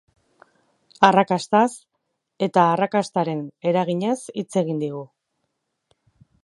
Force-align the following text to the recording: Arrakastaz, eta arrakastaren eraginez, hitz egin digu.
Arrakastaz, 1.07 1.67
eta 2.47 2.65
arrakastaren 2.71 3.45
eraginez, 3.73 4.19
hitz 4.43 4.51
egin 4.65 4.85
digu. 4.87 5.05